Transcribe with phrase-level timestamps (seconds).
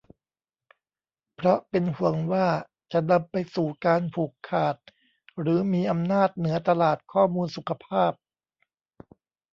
[1.35, 2.47] เพราะเป็นห่วงว่า
[2.91, 4.77] จะนำไปสู่การผูกขาด
[5.39, 8.13] หรือมีอำนาจเหนือตลาดข้อมูลสุขภาพ